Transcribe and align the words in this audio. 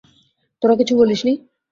তোরা 0.61 0.75
কিছু 0.79 0.93
বলিস 0.99 1.21
নি? 1.27 1.33